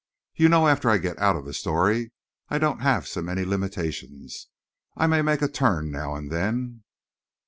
[0.33, 2.11] You know, after I get out of the story
[2.49, 4.47] I don't have so many limitations.
[4.97, 6.81] I make a turn now and then."